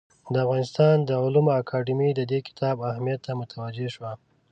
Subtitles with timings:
[0.33, 0.95] د افغانستان
[1.25, 4.11] علومو اکاډمي د دې کتاب اهمیت ته متوجه شوه.